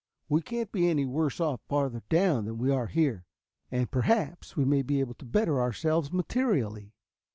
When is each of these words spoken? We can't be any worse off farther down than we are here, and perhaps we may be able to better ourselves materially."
We 0.27 0.41
can't 0.41 0.71
be 0.71 0.89
any 0.89 1.05
worse 1.05 1.39
off 1.39 1.61
farther 1.69 2.01
down 2.09 2.45
than 2.45 2.57
we 2.57 2.71
are 2.71 2.87
here, 2.87 3.27
and 3.69 3.91
perhaps 3.91 4.57
we 4.57 4.65
may 4.65 4.81
be 4.81 4.99
able 4.99 5.13
to 5.13 5.25
better 5.25 5.61
ourselves 5.61 6.11
materially." 6.11 6.95